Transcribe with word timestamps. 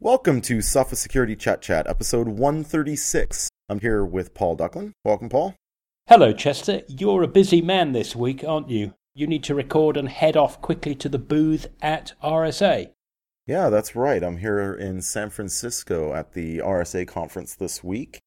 Welcome 0.00 0.40
to 0.42 0.58
Sophos 0.58 0.96
Security 0.96 1.34
Chet 1.34 1.60
Chat, 1.60 1.88
episode 1.88 2.28
136. 2.28 3.48
I'm 3.68 3.80
here 3.80 4.04
with 4.04 4.32
Paul 4.32 4.56
Ducklin. 4.56 4.92
Welcome, 5.04 5.28
Paul. 5.28 5.54
Hello, 6.08 6.32
Chester. 6.32 6.82
You're 6.88 7.24
a 7.24 7.28
busy 7.28 7.60
man 7.60 7.92
this 7.92 8.16
week, 8.16 8.42
aren't 8.46 8.70
you? 8.70 8.94
You 9.14 9.26
need 9.26 9.42
to 9.44 9.54
record 9.54 9.96
and 9.96 10.08
head 10.08 10.36
off 10.36 10.62
quickly 10.62 10.94
to 10.94 11.08
the 11.08 11.18
booth 11.18 11.66
at 11.82 12.14
RSA. 12.22 12.90
Yeah, 13.46 13.70
that's 13.70 13.96
right. 13.96 14.22
I'm 14.22 14.36
here 14.36 14.72
in 14.72 15.02
San 15.02 15.30
Francisco 15.30 16.14
at 16.14 16.32
the 16.32 16.58
RSA 16.58 17.08
conference 17.08 17.54
this 17.54 17.82
week. 17.82 18.20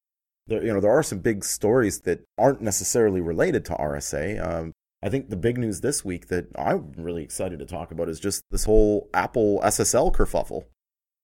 There, 0.46 0.62
you 0.62 0.72
know, 0.72 0.80
there 0.80 0.96
are 0.96 1.02
some 1.02 1.20
big 1.20 1.44
stories 1.44 2.00
that 2.00 2.22
aren't 2.36 2.60
necessarily 2.60 3.20
related 3.20 3.64
to 3.64 3.74
RSA. 3.74 4.46
Um, 4.46 4.72
I 5.02 5.08
think 5.08 5.30
the 5.30 5.36
big 5.36 5.58
news 5.58 5.80
this 5.80 6.04
week 6.04 6.28
that 6.28 6.46
I'm 6.56 6.92
really 6.96 7.24
excited 7.24 7.58
to 7.60 7.66
talk 7.66 7.90
about 7.90 8.08
is 8.08 8.20
just 8.20 8.42
this 8.50 8.64
whole 8.64 9.08
Apple 9.14 9.60
SSL 9.64 10.14
kerfuffle. 10.14 10.66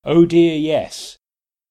Oh 0.04 0.24
dear, 0.24 0.56
yes. 0.56 1.18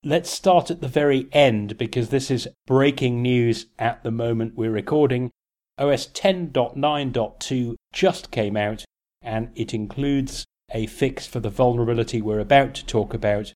Let's 0.04 0.30
start 0.30 0.70
at 0.70 0.81
the 0.81 0.88
very 0.88 1.27
end 1.31 1.77
because 1.77 2.09
this 2.09 2.30
is 2.30 2.48
breaking 2.66 3.22
news 3.22 3.67
at 3.80 4.03
the 4.03 4.12
moment 4.12 4.55
we're 4.55 4.72
recording. 4.72 5.31
OS 5.77 6.08
10.9.2 6.08 7.76
just 7.94 8.31
came 8.31 8.58
out 8.58 8.86
and 9.22 9.50
it 9.55 9.73
includes 9.73 10.45
a 10.72 10.88
fix 10.88 11.26
for 11.26 11.40
the 11.40 11.50
vulnerability 11.50 12.22
we're 12.22 12.40
about 12.40 12.73
to 12.76 12.86
talk 12.86 13.13
about. 13.13 13.53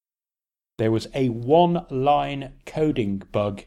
There 0.77 0.91
was 0.91 1.07
a 1.13 1.29
one 1.29 1.85
line 1.89 2.53
coding 2.65 3.23
bug 3.31 3.63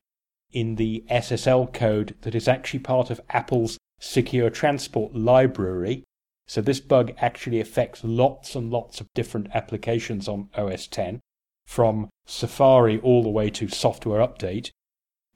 in 0.52 0.76
the 0.76 1.04
SSL 1.10 1.72
code 1.72 2.14
that 2.22 2.34
is 2.34 2.48
actually 2.48 2.80
part 2.80 3.10
of 3.10 3.20
Apple's 3.30 3.78
secure 4.00 4.50
transport 4.50 5.14
library. 5.14 6.04
So 6.46 6.60
this 6.60 6.80
bug 6.80 7.12
actually 7.18 7.60
affects 7.60 8.04
lots 8.04 8.54
and 8.54 8.70
lots 8.70 9.00
of 9.00 9.08
different 9.14 9.48
applications 9.54 10.28
on 10.28 10.50
OS 10.54 10.86
10, 10.86 11.20
from 11.66 12.10
Safari 12.26 13.00
all 13.00 13.22
the 13.22 13.30
way 13.30 13.50
to 13.50 13.68
software 13.68 14.20
update. 14.20 14.70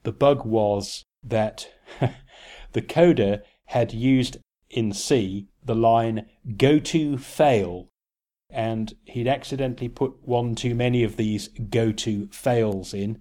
The 0.02 0.12
bug 0.12 0.44
was 0.44 1.04
that 1.22 1.68
the 2.72 2.82
coder 2.82 3.42
had 3.66 3.92
used 3.92 4.38
in 4.70 4.92
C 4.92 5.48
the 5.64 5.74
line 5.74 6.26
go 6.56 6.78
to 6.78 7.18
fail, 7.18 7.88
and 8.50 8.94
he'd 9.04 9.28
accidentally 9.28 9.88
put 9.88 10.26
one 10.26 10.54
too 10.54 10.74
many 10.74 11.02
of 11.02 11.16
these 11.16 11.48
go 11.48 11.92
to 11.92 12.28
fails 12.28 12.94
in, 12.94 13.20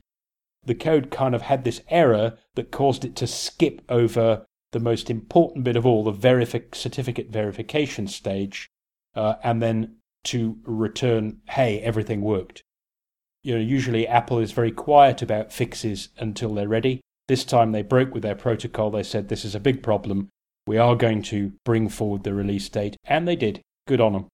the 0.66 0.76
code 0.76 1.10
kind 1.10 1.34
of 1.34 1.44
had 1.44 1.64
this 1.64 1.82
error 1.90 2.38
that 2.56 2.72
caused 2.72 3.06
it 3.06 3.16
to 3.16 3.28
skip 3.28 3.82
over 3.90 4.46
the 4.78 4.84
most 4.84 5.10
important 5.10 5.64
bit 5.64 5.76
of 5.76 5.88
all, 5.88 6.04
the 6.04 6.14
verifi- 6.14 6.76
certificate 6.76 7.30
verification 7.32 8.08
stage, 8.08 8.70
uh, 9.16 9.34
and 9.44 9.60
then 9.60 9.96
to 10.24 10.60
return, 10.66 11.42
hey, 11.50 11.80
everything 11.80 12.22
worked. 12.22 12.62
You 13.42 13.56
know, 13.56 13.62
usually 13.62 14.08
Apple 14.08 14.38
is 14.38 14.52
very 14.52 14.72
quiet 14.72 15.24
about 15.24 15.52
fixes 15.52 16.10
until 16.20 16.54
they're 16.54 16.68
ready. 16.68 17.02
This 17.28 17.44
time 17.44 17.72
they 17.72 17.82
broke 17.82 18.14
with 18.14 18.22
their 18.22 18.36
protocol. 18.36 18.92
They 18.92 19.02
said 19.02 19.30
this 19.30 19.46
is 19.46 19.56
a 19.56 19.60
big 19.60 19.82
problem. 19.82 20.30
We 20.68 20.78
are 20.78 20.96
going 20.96 21.24
to 21.24 21.54
bring 21.66 21.90
forward 21.90 22.24
the 22.24 22.36
release 22.36 22.70
date, 22.70 22.98
and 23.04 23.28
they 23.28 23.36
did. 23.36 23.62
Good 23.88 24.02
on 24.02 24.14
them. 24.14 24.28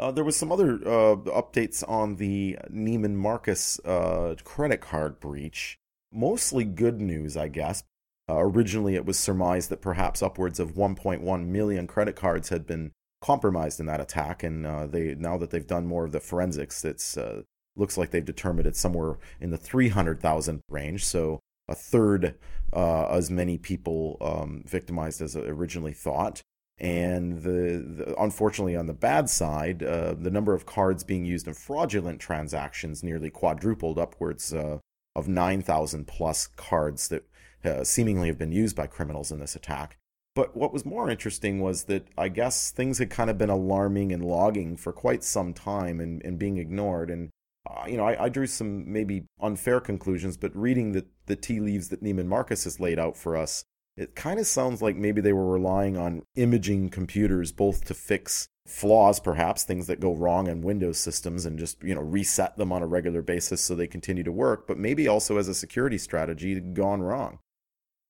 Uh, 0.00 0.10
there 0.10 0.24
was 0.24 0.36
some 0.36 0.50
other 0.50 0.74
uh, 0.84 1.14
updates 1.16 1.88
on 1.88 2.16
the 2.16 2.58
Neiman 2.72 3.14
Marcus 3.14 3.78
uh, 3.84 4.34
credit 4.42 4.80
card 4.80 5.20
breach. 5.20 5.76
Mostly 6.10 6.64
good 6.64 7.00
news, 7.00 7.36
I 7.36 7.46
guess. 7.46 7.84
Uh, 8.28 8.38
originally, 8.38 8.94
it 8.94 9.04
was 9.04 9.18
surmised 9.18 9.70
that 9.70 9.82
perhaps 9.82 10.22
upwards 10.22 10.58
of 10.58 10.74
1.1 10.74 11.46
million 11.46 11.86
credit 11.86 12.16
cards 12.16 12.48
had 12.48 12.66
been 12.66 12.92
compromised 13.20 13.80
in 13.80 13.86
that 13.86 14.00
attack, 14.00 14.42
and 14.42 14.66
uh, 14.66 14.86
they 14.86 15.14
now 15.14 15.36
that 15.36 15.50
they've 15.50 15.66
done 15.66 15.86
more 15.86 16.04
of 16.04 16.12
the 16.12 16.20
forensics, 16.20 16.84
it 16.84 17.02
uh, 17.18 17.42
looks 17.76 17.98
like 17.98 18.10
they've 18.10 18.24
determined 18.24 18.66
it's 18.66 18.80
somewhere 18.80 19.18
in 19.40 19.50
the 19.50 19.58
300,000 19.58 20.60
range. 20.70 21.04
So 21.04 21.40
a 21.68 21.74
third 21.74 22.34
as 22.72 23.30
many 23.30 23.56
people 23.58 24.16
um, 24.20 24.64
victimized 24.66 25.22
as 25.22 25.36
originally 25.36 25.92
thought. 25.92 26.42
And 26.78 27.42
the, 27.42 27.84
the, 27.86 28.14
unfortunately, 28.20 28.76
on 28.76 28.86
the 28.86 28.94
bad 28.94 29.30
side, 29.30 29.82
uh, 29.82 30.14
the 30.14 30.30
number 30.30 30.54
of 30.54 30.66
cards 30.66 31.04
being 31.04 31.24
used 31.24 31.46
in 31.46 31.54
fraudulent 31.54 32.20
transactions 32.20 33.02
nearly 33.02 33.30
quadrupled, 33.30 33.98
upwards 33.98 34.52
uh, 34.52 34.78
of 35.14 35.28
9,000 35.28 36.06
plus 36.06 36.48
cards 36.48 37.08
that 37.08 37.24
uh, 37.64 37.84
seemingly 37.84 38.28
have 38.28 38.38
been 38.38 38.52
used 38.52 38.76
by 38.76 38.86
criminals 38.86 39.30
in 39.32 39.40
this 39.40 39.56
attack. 39.56 39.98
But 40.34 40.56
what 40.56 40.72
was 40.72 40.84
more 40.84 41.08
interesting 41.08 41.60
was 41.60 41.84
that 41.84 42.08
I 42.18 42.28
guess 42.28 42.70
things 42.70 42.98
had 42.98 43.10
kind 43.10 43.30
of 43.30 43.38
been 43.38 43.50
alarming 43.50 44.12
and 44.12 44.24
logging 44.24 44.76
for 44.76 44.92
quite 44.92 45.22
some 45.22 45.54
time 45.54 46.00
and, 46.00 46.20
and 46.24 46.38
being 46.38 46.58
ignored. 46.58 47.08
And, 47.08 47.30
uh, 47.68 47.84
you 47.86 47.96
know, 47.96 48.04
I, 48.04 48.24
I, 48.24 48.28
drew 48.28 48.48
some 48.48 48.92
maybe 48.92 49.26
unfair 49.40 49.80
conclusions, 49.80 50.36
but 50.36 50.54
reading 50.56 50.92
the, 50.92 51.06
the 51.26 51.36
tea 51.36 51.60
leaves 51.60 51.88
that 51.90 52.02
Neiman 52.02 52.26
Marcus 52.26 52.64
has 52.64 52.80
laid 52.80 52.98
out 52.98 53.16
for 53.16 53.36
us, 53.36 53.64
it 53.96 54.16
kind 54.16 54.40
of 54.40 54.46
sounds 54.46 54.82
like 54.82 54.96
maybe 54.96 55.20
they 55.20 55.32
were 55.32 55.50
relying 55.50 55.96
on 55.96 56.22
imaging 56.34 56.90
computers 56.90 57.52
both 57.52 57.84
to 57.84 57.94
fix 57.94 58.48
flaws 58.66 59.20
perhaps 59.20 59.62
things 59.62 59.86
that 59.86 60.00
go 60.00 60.14
wrong 60.14 60.46
in 60.46 60.62
windows 60.62 60.98
systems 60.98 61.44
and 61.44 61.58
just 61.58 61.82
you 61.82 61.94
know 61.94 62.00
reset 62.00 62.56
them 62.56 62.72
on 62.72 62.82
a 62.82 62.86
regular 62.86 63.20
basis 63.20 63.60
so 63.60 63.74
they 63.74 63.86
continue 63.86 64.22
to 64.22 64.32
work 64.32 64.66
but 64.66 64.78
maybe 64.78 65.06
also 65.06 65.36
as 65.36 65.48
a 65.48 65.54
security 65.54 65.98
strategy 65.98 66.58
gone 66.58 67.02
wrong 67.02 67.38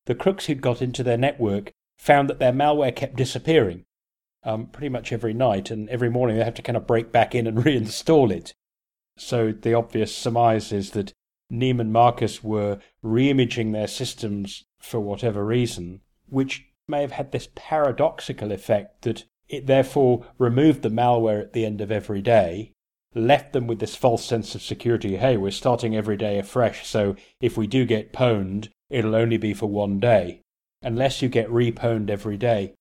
the 0.06 0.14
crooks 0.14 0.46
who'd 0.46 0.60
got 0.60 0.82
into 0.82 1.02
their 1.02 1.18
network 1.18 1.72
found 1.98 2.28
that 2.28 2.38
their 2.38 2.52
malware 2.52 2.94
kept 2.94 3.16
disappearing 3.16 3.84
um, 4.42 4.66
pretty 4.66 4.88
much 4.88 5.12
every 5.12 5.32
night 5.32 5.70
and 5.70 5.88
every 5.88 6.10
morning 6.10 6.36
they 6.36 6.44
have 6.44 6.54
to 6.54 6.62
kind 6.62 6.76
of 6.76 6.86
break 6.86 7.12
back 7.12 7.34
in 7.34 7.46
and 7.46 7.58
reinstall 7.64 8.30
it 8.30 8.54
so 9.16 9.52
the 9.52 9.74
obvious 9.74 10.14
surmise 10.14 10.72
is 10.72 10.90
that 10.90 11.12
Neiman 11.52 11.90
Marcus 11.90 12.42
were 12.42 12.80
reimaging 13.04 13.72
their 13.72 13.86
systems 13.86 14.64
for 14.78 14.98
whatever 15.00 15.44
reason, 15.44 16.00
which 16.28 16.66
may 16.88 17.00
have 17.00 17.12
had 17.12 17.32
this 17.32 17.48
paradoxical 17.54 18.52
effect 18.52 19.02
that 19.02 19.24
it 19.48 19.66
therefore 19.66 20.26
removed 20.38 20.82
the 20.82 20.88
malware 20.88 21.40
at 21.40 21.52
the 21.52 21.64
end 21.64 21.80
of 21.80 21.92
every 21.92 22.22
day, 22.22 22.72
left 23.14 23.52
them 23.52 23.66
with 23.66 23.78
this 23.78 23.94
false 23.94 24.24
sense 24.24 24.54
of 24.54 24.62
security. 24.62 25.16
Hey, 25.16 25.36
we're 25.36 25.50
starting 25.50 25.94
every 25.94 26.16
day 26.16 26.38
afresh, 26.38 26.86
so 26.86 27.14
if 27.40 27.56
we 27.56 27.66
do 27.66 27.84
get 27.84 28.12
pwned, 28.12 28.70
it'll 28.94 29.16
only 29.16 29.36
be 29.36 29.52
for 29.52 29.66
one 29.66 29.98
day, 29.98 30.40
unless 30.80 31.20
you 31.20 31.28
get 31.28 31.48
repwned 31.48 32.08
every 32.08 32.36
day. 32.36 32.74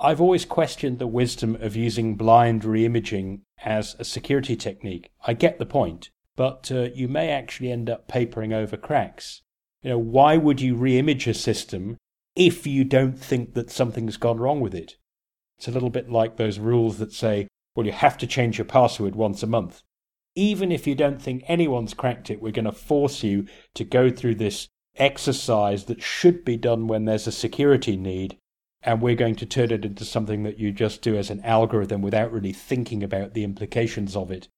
I've 0.00 0.20
always 0.20 0.44
questioned 0.44 0.98
the 0.98 1.08
wisdom 1.08 1.56
of 1.56 1.74
using 1.74 2.14
blind 2.14 2.62
reimaging 2.62 3.40
as 3.64 3.96
a 3.98 4.04
security 4.04 4.54
technique. 4.54 5.10
I 5.26 5.34
get 5.34 5.58
the 5.58 5.66
point, 5.66 6.10
but 6.36 6.70
uh, 6.70 6.88
you 6.94 7.08
may 7.08 7.30
actually 7.30 7.72
end 7.72 7.90
up 7.90 8.06
papering 8.06 8.52
over 8.52 8.76
cracks. 8.76 9.42
You 9.82 9.90
know, 9.90 9.98
why 9.98 10.36
would 10.36 10.60
you 10.60 10.76
reimage 10.76 11.26
a 11.26 11.34
system 11.34 11.96
if 12.36 12.64
you 12.64 12.84
don't 12.84 13.18
think 13.18 13.54
that 13.54 13.70
something's 13.70 14.16
gone 14.16 14.38
wrong 14.38 14.60
with 14.60 14.74
it? 14.74 14.94
It's 15.58 15.66
a 15.66 15.72
little 15.72 15.90
bit 15.90 16.10
like 16.10 16.36
those 16.36 16.60
rules 16.60 16.98
that 16.98 17.12
say, 17.12 17.48
well, 17.74 17.86
you 17.86 17.92
have 17.92 18.16
to 18.18 18.26
change 18.26 18.56
your 18.56 18.66
password 18.66 19.16
once 19.16 19.42
a 19.42 19.48
month. 19.48 19.82
Even 20.36 20.70
if 20.70 20.86
you 20.86 20.94
don't 20.94 21.20
think 21.20 21.42
anyone's 21.48 21.92
cracked 21.92 22.30
it, 22.30 22.40
we're 22.40 22.52
going 22.52 22.64
to 22.66 22.72
force 22.72 23.24
you 23.24 23.46
to 23.74 23.82
go 23.82 24.10
through 24.10 24.36
this 24.36 24.68
exercise 24.96 25.84
that 25.84 26.02
should 26.02 26.44
be 26.44 26.56
done 26.56 26.86
when 26.86 27.04
there's 27.04 27.26
a 27.26 27.32
security 27.32 27.96
need, 27.96 28.36
and 28.82 29.00
we're 29.00 29.14
going 29.14 29.36
to 29.36 29.46
turn 29.46 29.70
it 29.70 29.84
into 29.84 30.04
something 30.04 30.42
that 30.42 30.58
you 30.58 30.72
just 30.72 31.02
do 31.02 31.16
as 31.16 31.30
an 31.30 31.40
algorithm 31.40 32.02
without 32.02 32.32
really 32.32 32.52
thinking 32.52 33.02
about 33.02 33.34
the 33.34 33.44
implications 33.44 34.16
of 34.16 34.30
it. 34.30 34.48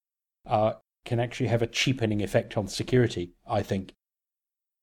Uh, 0.47 0.75
can 1.05 1.19
actually 1.19 1.49
have 1.49 1.63
a 1.63 1.67
cheapening 1.67 2.23
effect 2.23 2.57
on 2.57 2.69
security, 2.69 3.33
I 3.47 3.63
think. 3.63 3.93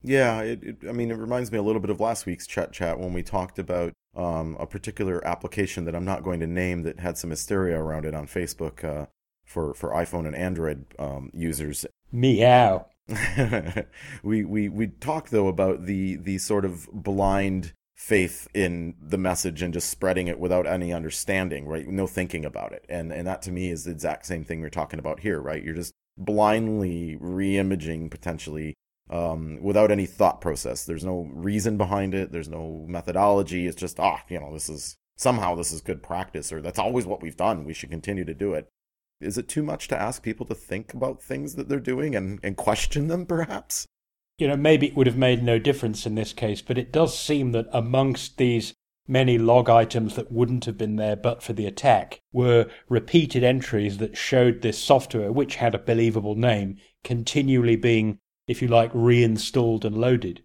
Yeah, 0.01 0.41
it, 0.41 0.63
it, 0.63 0.77
I 0.87 0.91
mean, 0.91 1.11
it 1.11 1.15
reminds 1.15 1.51
me 1.51 1.57
a 1.57 1.61
little 1.61 1.81
bit 1.81 1.89
of 1.89 1.99
last 1.99 2.25
week's 2.25 2.47
Chet 2.47 2.71
Chat 2.71 2.99
when 2.99 3.13
we 3.13 3.23
talked 3.23 3.59
about 3.59 3.93
um, 4.15 4.55
a 4.59 4.65
particular 4.65 5.25
application 5.25 5.85
that 5.85 5.95
I'm 5.95 6.05
not 6.05 6.23
going 6.23 6.39
to 6.39 6.47
name 6.47 6.83
that 6.83 6.99
had 6.99 7.17
some 7.17 7.29
hysteria 7.29 7.77
around 7.77 8.05
it 8.05 8.13
on 8.13 8.27
Facebook 8.27 8.83
uh, 8.83 9.07
for 9.45 9.73
for 9.73 9.89
iPhone 9.91 10.25
and 10.25 10.35
Android 10.35 10.85
um, 10.97 11.31
users. 11.33 11.85
Meow. 12.11 12.87
we 14.23 14.43
we 14.43 14.69
we 14.69 14.87
talked 14.87 15.31
though 15.31 15.47
about 15.47 15.85
the 15.85 16.15
the 16.15 16.37
sort 16.37 16.65
of 16.65 16.87
blind 16.91 17.73
faith 17.95 18.47
in 18.53 18.95
the 19.01 19.17
message 19.17 19.61
and 19.61 19.73
just 19.73 19.89
spreading 19.89 20.27
it 20.27 20.39
without 20.39 20.65
any 20.65 20.93
understanding, 20.93 21.67
right? 21.67 21.87
No 21.87 22.07
thinking 22.07 22.45
about 22.45 22.71
it, 22.71 22.85
and 22.87 23.11
and 23.11 23.27
that 23.27 23.41
to 23.43 23.51
me 23.51 23.69
is 23.69 23.83
the 23.83 23.91
exact 23.91 24.25
same 24.25 24.43
thing 24.43 24.61
we're 24.61 24.69
talking 24.69 24.99
about 24.99 25.19
here, 25.19 25.39
right? 25.39 25.63
You're 25.63 25.75
just 25.75 25.93
blindly 26.17 27.17
re-imaging 27.19 28.09
potentially 28.09 28.75
um, 29.09 29.59
without 29.61 29.91
any 29.91 30.05
thought 30.05 30.41
process. 30.41 30.85
There's 30.85 31.05
no 31.05 31.29
reason 31.33 31.77
behind 31.77 32.13
it. 32.13 32.31
There's 32.31 32.49
no 32.49 32.85
methodology. 32.87 33.67
It's 33.67 33.79
just 33.79 33.99
ah, 33.99 34.23
you 34.29 34.39
know, 34.39 34.53
this 34.53 34.69
is 34.69 34.95
somehow 35.17 35.55
this 35.55 35.71
is 35.71 35.81
good 35.81 36.01
practice, 36.03 36.51
or 36.51 36.61
that's 36.61 36.79
always 36.79 37.05
what 37.05 37.21
we've 37.21 37.37
done. 37.37 37.65
We 37.65 37.73
should 37.73 37.89
continue 37.89 38.25
to 38.25 38.33
do 38.33 38.53
it. 38.53 38.69
Is 39.21 39.37
it 39.37 39.49
too 39.49 39.63
much 39.63 39.87
to 39.89 40.01
ask 40.01 40.23
people 40.23 40.45
to 40.45 40.55
think 40.55 40.93
about 40.93 41.21
things 41.21 41.55
that 41.55 41.67
they're 41.67 41.79
doing 41.79 42.15
and, 42.15 42.39
and 42.41 42.55
question 42.55 43.07
them, 43.07 43.25
perhaps? 43.25 43.85
You 44.37 44.47
know, 44.47 44.55
maybe 44.55 44.87
it 44.87 44.95
would 44.95 45.07
have 45.07 45.17
made 45.17 45.43
no 45.43 45.59
difference 45.59 46.05
in 46.05 46.15
this 46.15 46.31
case, 46.31 46.61
but 46.61 46.77
it 46.77 46.93
does 46.93 47.17
seem 47.17 47.51
that 47.51 47.67
amongst 47.73 48.37
these 48.37 48.73
many 49.09 49.37
log 49.37 49.69
items 49.69 50.15
that 50.15 50.31
wouldn't 50.31 50.65
have 50.65 50.77
been 50.77 50.95
there 50.95 51.15
but 51.15 51.41
for 51.41 51.51
the 51.51 51.65
attack 51.65 52.21
were 52.31 52.69
repeated 52.87 53.43
entries 53.43 53.97
that 53.97 54.15
showed 54.15 54.61
this 54.61 54.77
software, 54.77 55.31
which 55.31 55.55
had 55.55 55.75
a 55.75 55.79
believable 55.79 56.35
name, 56.35 56.77
continually 57.03 57.75
being, 57.75 58.19
if 58.47 58.61
you 58.61 58.67
like, 58.67 58.91
reinstalled 58.93 59.83
and 59.83 59.97
loaded. 59.97 60.43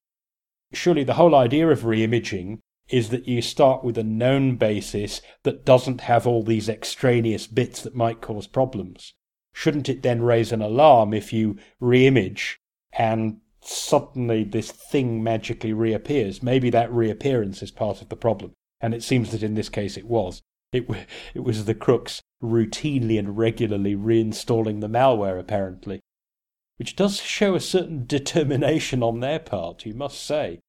Surely 0.72 1.04
the 1.04 1.14
whole 1.14 1.34
idea 1.34 1.68
of 1.68 1.82
reimaging 1.82 2.58
is 2.88 3.08
that 3.10 3.26
you 3.26 3.40
start 3.40 3.82
with 3.82 3.96
a 3.96 4.04
known 4.04 4.56
basis 4.56 5.20
that 5.42 5.64
doesn't 5.64 6.02
have 6.02 6.26
all 6.26 6.42
these 6.42 6.68
extraneous 6.68 7.46
bits 7.46 7.82
that 7.82 7.94
might 7.94 8.20
cause 8.20 8.46
problems. 8.46 9.14
Shouldn't 9.52 9.88
it 9.88 10.02
then 10.02 10.22
raise 10.22 10.52
an 10.52 10.60
alarm 10.60 11.14
if 11.14 11.32
you 11.32 11.56
reimage 11.80 12.56
and 12.92 13.38
suddenly 13.62 14.44
this 14.44 14.70
thing 14.70 15.22
magically 15.22 15.72
reappears? 15.72 16.42
Maybe 16.42 16.70
that 16.70 16.92
reappearance 16.92 17.62
is 17.62 17.70
part 17.70 18.02
of 18.02 18.08
the 18.08 18.16
problem. 18.16 18.52
And 18.80 18.92
it 18.92 19.02
seems 19.02 19.30
that 19.30 19.42
in 19.42 19.54
this 19.54 19.68
case 19.68 19.96
it 19.96 20.06
was. 20.06 20.42
It, 20.72 20.86
it 21.34 21.40
was 21.40 21.64
the 21.64 21.74
crooks 21.74 22.20
routinely 22.42 23.18
and 23.18 23.38
regularly 23.38 23.94
reinstalling 23.94 24.80
the 24.80 24.88
malware, 24.88 25.38
apparently. 25.38 26.00
Which 26.76 26.96
does 26.96 27.20
show 27.20 27.54
a 27.54 27.60
certain 27.60 28.04
determination 28.06 29.02
on 29.02 29.20
their 29.20 29.38
part, 29.38 29.86
you 29.86 29.94
must 29.94 30.22
say. 30.22 30.60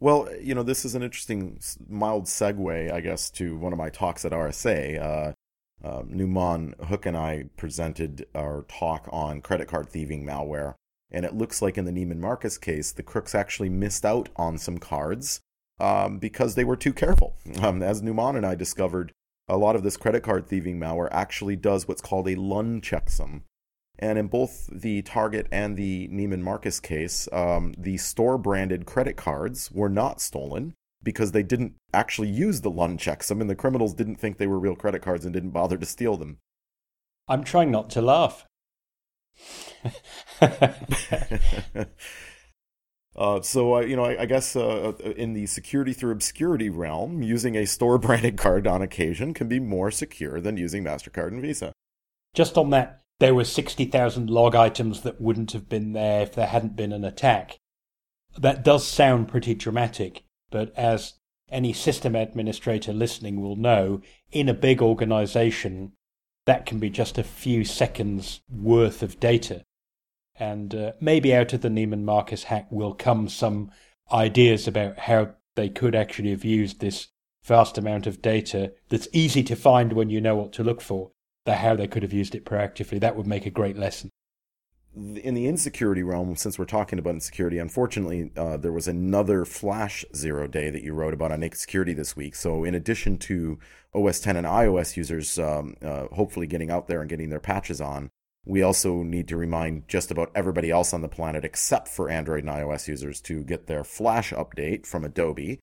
Well, 0.00 0.28
you 0.40 0.54
know, 0.54 0.62
this 0.62 0.84
is 0.84 0.94
an 0.94 1.02
interesting 1.02 1.58
mild 1.88 2.24
segue, 2.24 2.92
I 2.92 3.00
guess, 3.00 3.30
to 3.30 3.56
one 3.56 3.72
of 3.72 3.78
my 3.78 3.90
talks 3.90 4.24
at 4.24 4.32
RSA. 4.32 5.00
Uh, 5.00 5.32
uh, 5.84 6.02
Numaan 6.02 6.74
Huq 6.78 7.06
and 7.06 7.16
I 7.16 7.44
presented 7.56 8.26
our 8.34 8.62
talk 8.68 9.08
on 9.12 9.40
credit 9.42 9.68
card 9.68 9.88
thieving 9.88 10.24
malware, 10.24 10.74
and 11.10 11.24
it 11.24 11.34
looks 11.34 11.60
like 11.60 11.76
in 11.76 11.84
the 11.84 11.92
Neiman 11.92 12.18
Marcus 12.18 12.58
case, 12.58 12.90
the 12.90 13.02
crooks 13.02 13.34
actually 13.34 13.68
missed 13.68 14.04
out 14.04 14.30
on 14.36 14.56
some 14.58 14.78
cards 14.78 15.40
um, 15.78 16.18
because 16.18 16.54
they 16.54 16.64
were 16.64 16.76
too 16.76 16.92
careful. 16.92 17.36
Um, 17.60 17.82
as 17.82 18.02
Numaan 18.02 18.36
and 18.36 18.46
I 18.46 18.54
discovered, 18.54 19.12
a 19.48 19.58
lot 19.58 19.76
of 19.76 19.82
this 19.82 19.96
credit 19.96 20.22
card 20.22 20.46
thieving 20.46 20.78
malware 20.78 21.08
actually 21.10 21.56
does 21.56 21.86
what's 21.86 22.00
called 22.00 22.28
a 22.28 22.36
Luhn 22.36 22.80
checksum, 22.80 23.42
and 23.98 24.18
in 24.18 24.26
both 24.26 24.68
the 24.72 25.02
Target 25.02 25.46
and 25.52 25.76
the 25.76 26.08
Neiman 26.08 26.40
Marcus 26.40 26.80
case, 26.80 27.28
um, 27.32 27.74
the 27.78 27.96
store 27.96 28.38
branded 28.38 28.86
credit 28.86 29.16
cards 29.16 29.70
were 29.70 29.88
not 29.88 30.20
stolen 30.20 30.74
because 31.02 31.32
they 31.32 31.42
didn't 31.42 31.74
actually 31.92 32.28
use 32.28 32.62
the 32.62 32.70
Luhn 32.70 32.98
checksum 32.98 33.40
and 33.40 33.48
the 33.48 33.54
criminals 33.54 33.94
didn't 33.94 34.16
think 34.16 34.38
they 34.38 34.46
were 34.46 34.58
real 34.58 34.74
credit 34.74 35.02
cards 35.02 35.24
and 35.24 35.32
didn't 35.32 35.50
bother 35.50 35.76
to 35.76 35.86
steal 35.86 36.16
them. 36.16 36.38
I'm 37.28 37.44
trying 37.44 37.70
not 37.70 37.90
to 37.90 38.02
laugh. 38.02 38.46
uh, 43.16 43.40
so, 43.42 43.76
uh, 43.76 43.80
you 43.80 43.96
know, 43.96 44.04
I, 44.04 44.22
I 44.22 44.26
guess 44.26 44.56
uh, 44.56 44.88
uh, 44.88 45.10
in 45.16 45.34
the 45.34 45.46
security 45.46 45.92
through 45.92 46.12
obscurity 46.12 46.70
realm, 46.70 47.22
using 47.22 47.56
a 47.56 47.66
store 47.66 47.98
branded 47.98 48.36
card 48.36 48.66
on 48.66 48.82
occasion 48.82 49.34
can 49.34 49.48
be 49.48 49.60
more 49.60 49.90
secure 49.90 50.40
than 50.40 50.56
using 50.56 50.82
MasterCard 50.84 51.28
and 51.28 51.42
Visa. 51.42 51.72
Just 52.34 52.58
on 52.58 52.70
that 52.70 53.03
there 53.20 53.34
were 53.34 53.44
60,000 53.44 54.28
log 54.28 54.54
items 54.54 55.02
that 55.02 55.20
wouldn't 55.20 55.52
have 55.52 55.68
been 55.68 55.92
there 55.92 56.22
if 56.22 56.34
there 56.34 56.46
hadn't 56.46 56.76
been 56.76 56.92
an 56.92 57.04
attack. 57.04 57.58
That 58.36 58.64
does 58.64 58.86
sound 58.86 59.28
pretty 59.28 59.54
dramatic, 59.54 60.24
but 60.50 60.72
as 60.76 61.14
any 61.48 61.72
system 61.72 62.16
administrator 62.16 62.92
listening 62.92 63.40
will 63.40 63.56
know, 63.56 64.00
in 64.32 64.48
a 64.48 64.54
big 64.54 64.82
organization, 64.82 65.92
that 66.46 66.66
can 66.66 66.78
be 66.78 66.90
just 66.90 67.16
a 67.16 67.22
few 67.22 67.64
seconds 67.64 68.40
worth 68.50 69.02
of 69.02 69.20
data. 69.20 69.64
And 70.34 70.74
uh, 70.74 70.92
maybe 71.00 71.34
out 71.34 71.52
of 71.52 71.60
the 71.60 71.68
Neiman 71.68 72.02
Marcus 72.02 72.44
hack 72.44 72.66
will 72.70 72.94
come 72.94 73.28
some 73.28 73.70
ideas 74.12 74.66
about 74.66 74.98
how 74.98 75.34
they 75.54 75.68
could 75.68 75.94
actually 75.94 76.30
have 76.30 76.44
used 76.44 76.80
this 76.80 77.08
vast 77.44 77.78
amount 77.78 78.06
of 78.08 78.20
data 78.20 78.72
that's 78.88 79.06
easy 79.12 79.44
to 79.44 79.54
find 79.54 79.92
when 79.92 80.10
you 80.10 80.20
know 80.20 80.34
what 80.34 80.52
to 80.54 80.64
look 80.64 80.80
for 80.80 81.12
the 81.44 81.56
how 81.56 81.76
they 81.76 81.86
could 81.86 82.02
have 82.02 82.12
used 82.12 82.34
it 82.34 82.44
proactively. 82.44 83.00
That 83.00 83.16
would 83.16 83.26
make 83.26 83.46
a 83.46 83.50
great 83.50 83.76
lesson. 83.76 84.10
In 84.96 85.34
the 85.34 85.48
insecurity 85.48 86.04
realm, 86.04 86.36
since 86.36 86.56
we're 86.56 86.66
talking 86.66 87.00
about 87.00 87.14
insecurity, 87.14 87.58
unfortunately, 87.58 88.30
uh, 88.36 88.56
there 88.56 88.72
was 88.72 88.86
another 88.86 89.44
flash 89.44 90.04
zero 90.14 90.46
day 90.46 90.70
that 90.70 90.84
you 90.84 90.94
wrote 90.94 91.12
about 91.12 91.32
on 91.32 91.40
Naked 91.40 91.58
Security 91.58 91.94
this 91.94 92.14
week. 92.14 92.36
So, 92.36 92.62
in 92.62 92.76
addition 92.76 93.18
to 93.18 93.58
OS 93.92 94.20
10 94.20 94.36
and 94.36 94.46
iOS 94.46 94.96
users 94.96 95.36
um, 95.36 95.74
uh, 95.84 96.06
hopefully 96.12 96.46
getting 96.46 96.70
out 96.70 96.86
there 96.86 97.00
and 97.00 97.10
getting 97.10 97.28
their 97.28 97.40
patches 97.40 97.80
on, 97.80 98.10
we 98.44 98.62
also 98.62 99.02
need 99.02 99.26
to 99.28 99.36
remind 99.36 99.88
just 99.88 100.12
about 100.12 100.30
everybody 100.32 100.70
else 100.70 100.94
on 100.94 101.02
the 101.02 101.08
planet, 101.08 101.44
except 101.44 101.88
for 101.88 102.08
Android 102.08 102.44
and 102.44 102.52
iOS 102.52 102.86
users, 102.86 103.20
to 103.22 103.42
get 103.42 103.66
their 103.66 103.82
Flash 103.82 104.32
update 104.32 104.86
from 104.86 105.04
Adobe. 105.04 105.58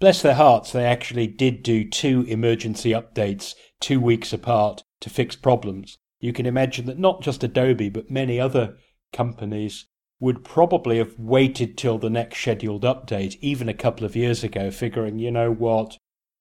Bless 0.00 0.20
their 0.20 0.34
hearts, 0.34 0.72
they 0.72 0.84
actually 0.84 1.26
did 1.26 1.62
do 1.62 1.88
two 1.88 2.26
emergency 2.28 2.90
updates 2.90 3.54
two 3.80 4.00
weeks 4.00 4.34
apart 4.34 4.82
to 5.00 5.10
fix 5.10 5.36
problems, 5.36 5.98
you 6.20 6.32
can 6.32 6.46
imagine 6.46 6.86
that 6.86 6.98
not 6.98 7.22
just 7.22 7.42
Adobe, 7.42 7.88
but 7.88 8.10
many 8.10 8.38
other 8.38 8.76
companies 9.12 9.86
would 10.20 10.44
probably 10.44 10.98
have 10.98 11.18
waited 11.18 11.78
till 11.78 11.98
the 11.98 12.10
next 12.10 12.38
scheduled 12.38 12.82
update, 12.82 13.38
even 13.40 13.68
a 13.68 13.74
couple 13.74 14.04
of 14.04 14.14
years 14.14 14.44
ago, 14.44 14.70
figuring, 14.70 15.18
you 15.18 15.30
know 15.30 15.50
what, 15.50 15.96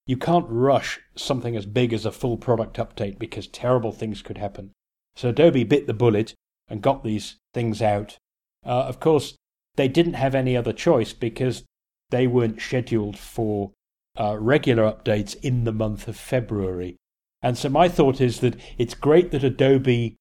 you 0.06 0.18
can't 0.18 0.48
rush 0.50 1.00
something 1.16 1.56
as 1.56 1.66
big 1.66 1.94
as 1.94 2.06
a 2.06 2.12
full 2.12 2.36
product 2.36 2.78
update 2.78 3.18
because 3.18 3.48
terrible 3.48 3.92
things 3.92 4.22
could 4.22 4.38
happen. 4.38 4.72
So 5.16 5.30
Adobe 5.30 5.64
bit 5.64 5.88
the 5.88 5.94
bullet 5.94 6.34
and 6.68 6.82
got 6.82 7.04
these 7.04 7.38
things 7.54 7.82
out. 7.82 8.18
Uh, 8.66 8.86
of 8.88 9.00
course, 9.00 9.36
they 9.76 9.88
didn't 9.88 10.16
have 10.16 10.36
any 10.36 10.58
other 10.58 10.74
choice 10.74 11.14
because 11.14 11.64
they 12.10 12.28
weren't 12.28 12.62
scheduled 12.62 13.18
for 13.18 13.72
uh, 14.20 14.38
regular 14.38 14.84
updates 14.84 15.36
in 15.42 15.64
the 15.64 15.72
month 15.72 16.08
of 16.08 16.18
February. 16.18 16.98
And 17.42 17.58
so 17.58 17.70
my 17.70 17.88
thought 17.88 18.20
is 18.20 18.40
that 18.42 18.56
it's 18.78 18.94
great 18.94 19.32
that 19.32 19.44
Adobe 19.44 20.16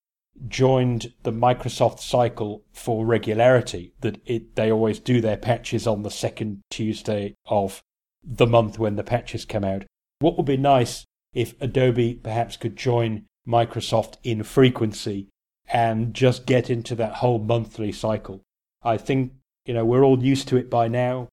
joined 0.47 1.13
the 1.25 1.33
Microsoft 1.33 1.99
cycle 1.99 2.63
for 2.73 3.05
regularity, 3.05 3.93
that 4.01 4.21
it, 4.25 4.55
they 4.55 4.71
always 4.71 5.01
do 5.01 5.21
their 5.21 5.37
patches 5.37 5.87
on 5.87 6.03
the 6.03 6.11
second 6.11 6.61
Tuesday 6.71 7.35
of 7.47 7.81
the 8.23 8.47
month 8.47 8.79
when 8.79 8.97
the 8.97 9.03
patches 9.03 9.45
come 9.45 9.65
out. 9.65 9.85
What 10.21 10.37
would 10.37 10.47
be 10.47 10.57
nice 10.57 11.05
if 11.35 11.61
Adobe 11.61 12.15
perhaps 12.15 12.57
could 12.57 12.77
join 12.77 13.25
Microsoft 13.47 14.17
in 14.23 14.43
frequency 14.43 15.29
and 15.69 16.15
just 16.15 16.47
get 16.47 16.71
into 16.71 16.95
that 16.95 17.15
whole 17.15 17.39
monthly 17.39 17.93
cycle. 17.93 18.43
I 18.83 18.97
think, 18.97 19.33
you 19.67 19.75
know, 19.75 19.85
we're 19.85 20.05
all 20.05 20.23
used 20.23 20.49
to 20.49 20.57
it 20.57 20.71
by 20.71 20.89
now. 20.89 21.29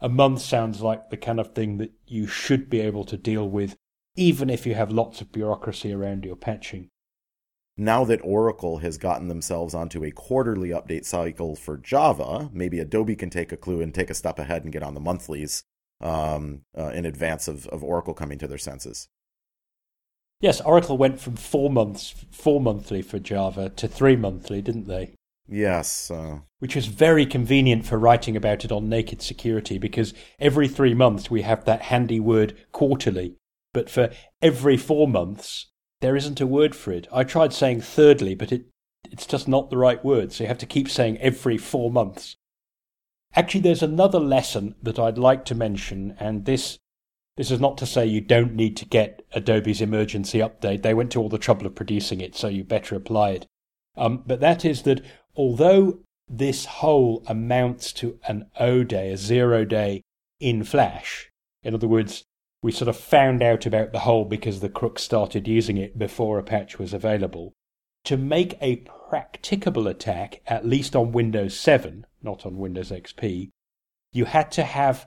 A 0.00 0.08
month 0.08 0.40
sounds 0.40 0.80
like 0.80 1.10
the 1.10 1.16
kind 1.16 1.38
of 1.38 1.54
thing 1.54 1.78
that 1.78 1.92
you 2.06 2.26
should 2.26 2.68
be 2.68 2.80
able 2.80 3.04
to 3.04 3.16
deal 3.16 3.48
with 3.48 3.76
even 4.16 4.50
if 4.50 4.66
you 4.66 4.74
have 4.74 4.90
lots 4.90 5.20
of 5.20 5.32
bureaucracy 5.32 5.92
around 5.92 6.24
your 6.24 6.36
patching. 6.36 6.88
Now 7.76 8.04
that 8.04 8.20
Oracle 8.22 8.78
has 8.78 8.98
gotten 8.98 9.28
themselves 9.28 9.74
onto 9.74 10.04
a 10.04 10.10
quarterly 10.10 10.68
update 10.70 11.06
cycle 11.06 11.56
for 11.56 11.78
Java, 11.78 12.50
maybe 12.52 12.78
Adobe 12.78 13.16
can 13.16 13.30
take 13.30 13.50
a 13.50 13.56
clue 13.56 13.80
and 13.80 13.94
take 13.94 14.10
a 14.10 14.14
step 14.14 14.38
ahead 14.38 14.64
and 14.64 14.72
get 14.72 14.82
on 14.82 14.94
the 14.94 15.00
monthlies 15.00 15.64
um, 16.02 16.62
uh, 16.76 16.88
in 16.88 17.06
advance 17.06 17.48
of, 17.48 17.66
of 17.68 17.82
Oracle 17.82 18.12
coming 18.12 18.38
to 18.38 18.46
their 18.46 18.58
senses. 18.58 19.08
Yes, 20.40 20.60
Oracle 20.60 20.98
went 20.98 21.20
from 21.20 21.36
four 21.36 21.70
months, 21.70 22.14
four 22.30 22.60
monthly 22.60 23.00
for 23.00 23.18
Java 23.18 23.70
to 23.70 23.88
three 23.88 24.16
monthly, 24.16 24.60
didn't 24.60 24.88
they? 24.88 25.14
Yes. 25.48 26.10
Uh... 26.10 26.40
Which 26.58 26.76
was 26.76 26.86
very 26.86 27.24
convenient 27.24 27.86
for 27.86 27.98
writing 27.98 28.36
about 28.36 28.64
it 28.64 28.72
on 28.72 28.88
Naked 28.88 29.22
Security 29.22 29.78
because 29.78 30.12
every 30.38 30.68
three 30.68 30.94
months 30.94 31.30
we 31.30 31.42
have 31.42 31.64
that 31.64 31.82
handy 31.82 32.20
word 32.20 32.56
quarterly 32.72 33.36
but 33.72 33.90
for 33.90 34.10
every 34.40 34.76
four 34.76 35.08
months, 35.08 35.66
there 36.00 36.16
isn't 36.16 36.40
a 36.40 36.46
word 36.46 36.74
for 36.74 36.92
it. 36.92 37.06
I 37.12 37.24
tried 37.24 37.52
saying 37.52 37.80
thirdly, 37.82 38.34
but 38.34 38.52
it, 38.52 38.66
it's 39.10 39.26
just 39.26 39.48
not 39.48 39.70
the 39.70 39.78
right 39.78 40.04
word, 40.04 40.32
so 40.32 40.44
you 40.44 40.48
have 40.48 40.58
to 40.58 40.66
keep 40.66 40.88
saying 40.88 41.18
every 41.18 41.56
four 41.56 41.90
months. 41.90 42.36
Actually, 43.34 43.60
there's 43.60 43.82
another 43.82 44.20
lesson 44.20 44.74
that 44.82 44.98
I'd 44.98 45.18
like 45.18 45.44
to 45.46 45.54
mention, 45.54 46.16
and 46.18 46.44
this 46.44 46.78
this 47.36 47.50
is 47.50 47.60
not 47.60 47.78
to 47.78 47.86
say 47.86 48.04
you 48.04 48.20
don't 48.20 48.54
need 48.54 48.76
to 48.76 48.84
get 48.84 49.24
Adobe's 49.32 49.80
emergency 49.80 50.40
update. 50.40 50.82
They 50.82 50.92
went 50.92 51.10
to 51.12 51.20
all 51.20 51.30
the 51.30 51.38
trouble 51.38 51.66
of 51.66 51.74
producing 51.74 52.20
it, 52.20 52.36
so 52.36 52.48
you 52.48 52.62
better 52.62 52.94
apply 52.94 53.30
it. 53.30 53.46
Um, 53.96 54.22
but 54.26 54.40
that 54.40 54.66
is 54.66 54.82
that 54.82 55.00
although 55.34 56.00
this 56.28 56.66
whole 56.66 57.22
amounts 57.26 57.92
to 57.94 58.18
an 58.28 58.50
O 58.60 58.84
day, 58.84 59.10
a 59.10 59.16
zero 59.16 59.64
day 59.64 60.02
in 60.40 60.62
Flash, 60.62 61.30
in 61.62 61.74
other 61.74 61.88
words, 61.88 62.24
we 62.62 62.70
sort 62.70 62.88
of 62.88 62.96
found 62.96 63.42
out 63.42 63.66
about 63.66 63.92
the 63.92 64.00
hole 64.00 64.24
because 64.24 64.60
the 64.60 64.68
crooks 64.68 65.02
started 65.02 65.48
using 65.48 65.76
it 65.76 65.98
before 65.98 66.38
a 66.38 66.44
patch 66.44 66.78
was 66.78 66.94
available. 66.94 67.52
To 68.04 68.16
make 68.16 68.56
a 68.60 68.76
practicable 69.10 69.88
attack, 69.88 70.40
at 70.46 70.66
least 70.66 70.94
on 70.94 71.12
Windows 71.12 71.58
7, 71.58 72.06
not 72.22 72.46
on 72.46 72.58
Windows 72.58 72.90
XP, 72.90 73.50
you 74.12 74.24
had 74.26 74.52
to 74.52 74.62
have 74.62 75.06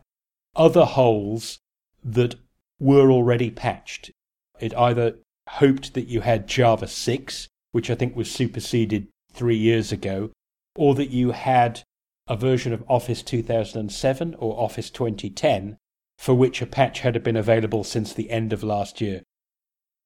other 0.56 0.86
holes 0.86 1.60
that 2.04 2.36
were 2.80 3.10
already 3.10 3.50
patched. 3.50 4.12
It 4.60 4.76
either 4.76 5.16
hoped 5.48 5.94
that 5.94 6.08
you 6.08 6.22
had 6.22 6.48
Java 6.48 6.88
6, 6.88 7.48
which 7.72 7.90
I 7.90 7.96
think 7.96 8.16
was 8.16 8.30
superseded 8.30 9.08
three 9.32 9.58
years 9.58 9.92
ago, 9.92 10.32
or 10.76 10.96
that 10.96 11.10
you 11.10 11.32
had 11.32 11.84
a 12.28 12.36
version 12.36 12.74
of 12.74 12.84
Office 12.90 13.22
2007 13.22 14.36
or 14.40 14.60
Office 14.60 14.90
2010 14.90 15.78
for 16.18 16.34
which 16.34 16.62
a 16.62 16.66
patch 16.66 17.02
had 17.02 17.22
been 17.24 17.36
available 17.36 17.84
since 17.84 18.14
the 18.14 18.30
end 18.30 18.54
of 18.54 18.64
last 18.64 19.02
year. 19.02 19.22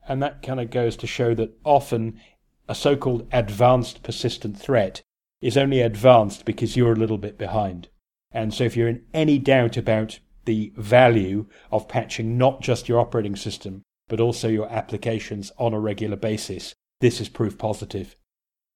And 0.08 0.22
that 0.24 0.42
kind 0.42 0.60
of 0.60 0.72
goes 0.72 0.96
to 0.98 1.08
show 1.08 1.34
that 1.36 1.58
often 1.64 2.20
a 2.68 2.76
so 2.76 2.96
called 2.96 3.28
advanced 3.32 4.04
persistent 4.04 4.58
threat 4.60 5.02
is 5.42 5.58
only 5.58 5.82
advanced 5.82 6.46
because 6.46 6.76
you're 6.76 6.94
a 6.94 6.98
little 6.98 7.18
bit 7.18 7.38
behind. 7.38 7.90
And 8.32 8.54
so 8.54 8.64
if 8.64 8.76
you're 8.76 8.88
in 8.88 9.06
any 9.14 9.40
doubt 9.40 9.78
about 9.78 10.20
the 10.46 10.74
value 10.76 11.48
of 11.72 11.88
patching 11.88 12.38
not 12.38 12.62
just 12.62 12.90
your 12.90 13.00
operating 13.00 13.36
system, 13.36 13.84
but 14.08 14.20
also 14.20 14.48
your 14.48 14.72
applications 14.72 15.52
on 15.58 15.74
a 15.74 15.80
regular 15.80 16.18
basis, 16.18 16.74
this 17.02 17.22
is 17.22 17.30
proof 17.30 17.58
positive. 17.58 18.16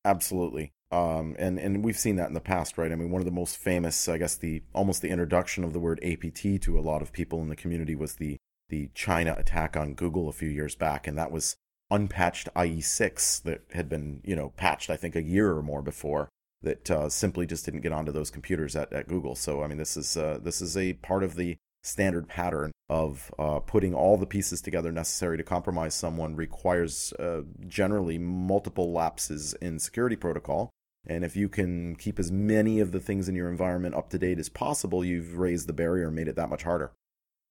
Absolutely. 0.06 0.72
Um, 0.94 1.36
and 1.40 1.58
and 1.58 1.84
we've 1.84 1.98
seen 1.98 2.18
that 2.18 2.28
in 2.28 2.36
the 2.36 2.40
past, 2.40 2.78
right? 2.78 2.92
I 2.92 2.96
mean, 2.96 3.10
one 3.10 3.22
of 3.22 3.26
the 3.26 3.32
most 3.32 3.58
famous, 3.58 4.08
I 4.08 4.20
guess, 4.20 4.36
the 4.36 4.62
almost 4.74 5.02
the 5.02 5.10
introduction 5.10 5.64
of 5.64 5.74
the 5.74 5.80
word 5.80 6.00
APT 6.04 6.62
to 6.62 6.78
a 6.78 6.82
lot 6.82 7.02
of 7.02 7.12
people 7.12 7.42
in 7.42 7.50
the 7.50 7.56
community 7.56 7.96
was 7.96 8.16
the 8.16 8.38
the 8.70 8.92
China 8.94 9.34
attack 9.36 9.76
on 9.76 9.96
Google 9.96 10.30
a 10.30 10.34
few 10.34 10.50
years 10.50 10.76
back, 10.76 11.08
and 11.08 11.18
that 11.18 11.32
was 11.32 11.56
unpatched 11.90 12.48
IE6 12.56 13.42
that 13.42 13.62
had 13.74 13.90
been 13.90 14.22
you 14.24 14.36
know 14.36 14.50
patched, 14.56 14.92
I 14.92 14.96
think, 14.96 15.16
a 15.16 15.24
year 15.24 15.58
or 15.58 15.64
more 15.64 15.82
before 15.82 16.30
that 16.62 16.92
uh, 16.92 17.10
simply 17.10 17.48
just 17.48 17.66
didn't 17.66 17.82
get 17.82 17.92
onto 17.92 18.12
those 18.12 18.30
computers 18.30 18.76
at, 18.76 18.94
at 18.94 19.08
Google. 19.08 19.36
So 19.36 19.64
I 19.64 19.68
mean, 19.68 19.80
this 19.80 19.98
is 19.98 20.16
uh, 20.16 20.38
this 20.44 20.62
is 20.62 20.78
a 20.78 20.94
part 20.94 21.24
of 21.24 21.36
the 21.36 21.58
standard 21.82 22.28
pattern 22.28 22.72
of 22.88 23.34
uh, 23.40 23.60
putting 23.60 23.96
all 23.96 24.18
the 24.18 24.28
pieces 24.28 24.62
together 24.62 24.92
necessary 24.92 25.38
to 25.38 25.44
compromise 25.44 25.96
someone 25.96 26.36
requires 26.36 27.14
uh, 27.14 27.42
generally 27.66 28.20
multiple 28.20 28.92
lapses 28.94 29.54
in 29.56 29.80
security 29.80 30.16
protocol. 30.16 30.70
And 31.06 31.26
if 31.26 31.36
you 31.36 31.50
can 31.50 31.96
keep 31.96 32.20
as 32.20 32.32
many 32.32 32.80
of 32.80 32.92
the 32.92 33.00
things 33.00 33.28
in 33.28 33.36
your 33.36 33.50
environment 33.50 33.96
up 33.96 34.10
to 34.12 34.18
date 34.18 34.40
as 34.40 34.50
possible, 34.50 35.04
you've 35.04 35.38
raised 35.38 35.68
the 35.68 35.74
barrier 35.74 36.08
and 36.08 36.16
made 36.16 36.28
it 36.28 36.36
that 36.36 36.50
much 36.50 36.64
harder. 36.64 36.92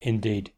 Indeed. 0.01 0.53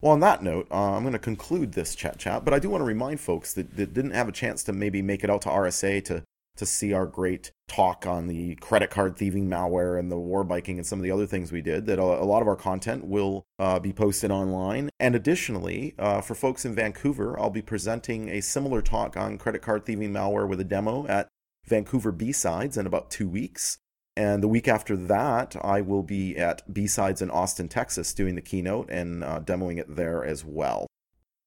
Well, 0.00 0.12
on 0.12 0.20
that 0.20 0.42
note, 0.42 0.66
uh, 0.70 0.92
I'm 0.92 1.02
going 1.02 1.12
to 1.14 1.18
conclude 1.18 1.72
this 1.72 1.94
Chet 1.94 2.18
Chat, 2.18 2.44
but 2.44 2.52
I 2.52 2.58
do 2.58 2.68
want 2.68 2.82
to 2.82 2.86
remind 2.86 3.20
folks 3.20 3.54
that, 3.54 3.76
that 3.76 3.94
didn't 3.94 4.10
have 4.10 4.28
a 4.28 4.32
chance 4.32 4.62
to 4.64 4.72
maybe 4.72 5.00
make 5.00 5.24
it 5.24 5.30
out 5.30 5.42
to 5.42 5.48
RSA 5.48 6.04
to 6.06 6.24
to 6.56 6.66
see 6.66 6.92
our 6.92 7.06
great 7.06 7.52
talk 7.68 8.06
on 8.06 8.26
the 8.26 8.54
credit 8.56 8.90
card 8.90 9.16
thieving 9.16 9.48
malware 9.48 9.98
and 9.98 10.10
the 10.10 10.18
war 10.18 10.44
biking 10.44 10.78
and 10.78 10.86
some 10.86 10.98
of 10.98 11.02
the 11.02 11.10
other 11.10 11.26
things 11.26 11.52
we 11.52 11.60
did, 11.60 11.86
that 11.86 11.98
a, 11.98 12.04
lot 12.04 12.42
of 12.42 12.48
our 12.48 12.56
content 12.56 13.04
will 13.04 13.44
uh, 13.58 13.78
be 13.78 13.92
posted 13.92 14.30
online. 14.30 14.88
And 14.98 15.14
additionally, 15.14 15.94
uh, 15.98 16.20
for 16.20 16.34
folks 16.34 16.64
in 16.64 16.74
Vancouver, 16.74 17.38
I'll 17.38 17.50
be 17.50 17.62
presenting 17.62 18.28
a 18.28 18.40
similar 18.40 18.82
talk 18.82 19.16
on 19.16 19.38
credit 19.38 19.62
card 19.62 19.84
thieving 19.84 20.12
malware 20.12 20.48
with 20.48 20.60
a 20.60 20.64
demo 20.64 21.06
at 21.06 21.28
Vancouver 21.66 22.12
B-Sides 22.12 22.76
in 22.76 22.86
about 22.86 23.10
two 23.10 23.28
weeks. 23.28 23.78
And 24.16 24.42
the 24.42 24.48
week 24.48 24.66
after 24.66 24.96
that, 24.96 25.56
I 25.62 25.82
will 25.82 26.02
be 26.02 26.38
at 26.38 26.72
B-Sides 26.72 27.20
in 27.20 27.30
Austin, 27.30 27.68
Texas, 27.68 28.14
doing 28.14 28.34
the 28.34 28.40
keynote 28.40 28.88
and 28.90 29.22
uh, 29.22 29.40
demoing 29.40 29.78
it 29.78 29.94
there 29.94 30.24
as 30.24 30.44
well. 30.44 30.86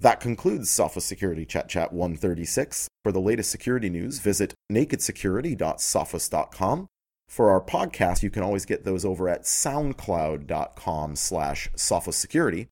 That 0.02 0.22
concludes 0.22 0.70
Sophos 0.70 1.02
Security 1.02 1.46
Chet 1.46 1.68
Chat 1.68 1.92
136. 1.92 2.88
For 3.04 3.12
the 3.12 3.20
latest 3.20 3.52
security 3.52 3.90
news, 3.90 4.20
visit 4.20 4.54
nakedsecurity.sophos.com. 4.72 6.88
For 7.28 7.52
our 7.52 7.62
podcast, 7.62 8.24
you 8.24 8.30
can 8.30 8.44
always 8.44 8.66
get 8.66 8.86
those 8.86 9.04
over 9.06 9.30
at 9.30 9.44
soundcloud.com 9.44 11.16
slash 11.16 11.70
security. 11.76 12.68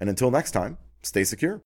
And 0.00 0.10
until 0.10 0.30
next 0.30 0.50
time, 0.50 0.76
stay 1.02 1.24
secure. 1.24 1.62